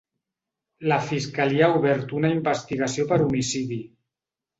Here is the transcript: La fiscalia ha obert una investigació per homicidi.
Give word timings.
La 0.91 0.95
fiscalia 1.09 1.67
ha 1.67 1.75
obert 1.79 2.15
una 2.21 2.31
investigació 2.37 3.05
per 3.13 3.19
homicidi. 3.27 3.79